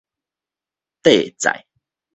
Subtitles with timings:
[1.03, 1.67] 硩載